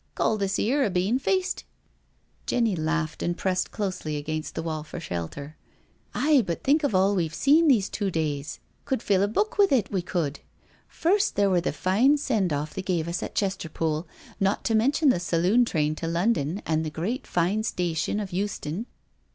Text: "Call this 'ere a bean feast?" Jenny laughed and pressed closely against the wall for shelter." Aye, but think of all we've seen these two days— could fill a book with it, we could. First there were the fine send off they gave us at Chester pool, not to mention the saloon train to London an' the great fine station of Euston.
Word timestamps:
"Call 0.15 0.35
this 0.37 0.57
'ere 0.57 0.83
a 0.83 0.89
bean 0.89 1.19
feast?" 1.19 1.63
Jenny 2.47 2.75
laughed 2.75 3.21
and 3.21 3.37
pressed 3.37 3.69
closely 3.69 4.17
against 4.17 4.55
the 4.55 4.63
wall 4.63 4.81
for 4.83 4.99
shelter." 4.99 5.57
Aye, 6.25 6.43
but 6.47 6.63
think 6.63 6.83
of 6.83 6.95
all 6.95 7.13
we've 7.13 7.35
seen 7.35 7.67
these 7.67 7.87
two 7.87 8.09
days— 8.09 8.59
could 8.85 9.03
fill 9.03 9.21
a 9.21 9.27
book 9.27 9.59
with 9.59 9.71
it, 9.71 9.91
we 9.91 10.01
could. 10.01 10.39
First 10.87 11.35
there 11.35 11.51
were 11.51 11.61
the 11.61 11.71
fine 11.71 12.17
send 12.17 12.51
off 12.51 12.73
they 12.73 12.81
gave 12.81 13.07
us 13.07 13.21
at 13.21 13.35
Chester 13.35 13.69
pool, 13.69 14.07
not 14.39 14.63
to 14.63 14.73
mention 14.73 15.09
the 15.09 15.19
saloon 15.19 15.65
train 15.65 15.93
to 15.97 16.07
London 16.07 16.63
an' 16.65 16.81
the 16.81 16.89
great 16.89 17.27
fine 17.27 17.61
station 17.61 18.19
of 18.19 18.33
Euston. 18.33 18.87